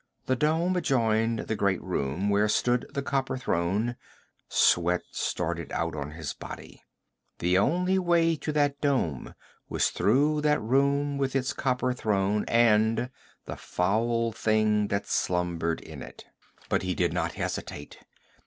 [0.25, 3.97] The dome adjoined the great room where stood the copper throne
[4.49, 6.81] sweat started out on his body.
[7.37, 9.35] The only way to that dome
[9.69, 13.11] was through that room with its copper throne and
[13.45, 16.25] the foul thing that slumbered in it.
[16.67, 17.99] But he did not hesitate.